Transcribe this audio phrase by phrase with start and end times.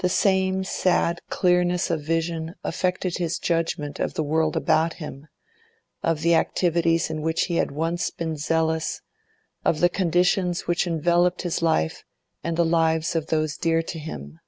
[0.00, 5.26] The same sad clearness of vision affected his judgment of the world about him,
[6.02, 9.00] of the activities in which he had once been zealous,
[9.64, 12.04] of the conditions which enveloped his life
[12.42, 14.38] and the lives of those dear to him.